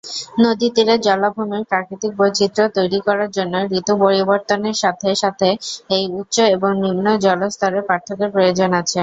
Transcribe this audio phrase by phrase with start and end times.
[0.43, 5.47] নদী তীরের জলাভূমির প্রাকৃতিক বৈচিত্র্য তৈরি করার জন্য ঋতু পরিবর্তনের সাথে সাথে
[5.95, 8.99] এই উচ্চ এবং নিম্ন জল-স্তরের পার্থক্যের প্রয়োজন আছে।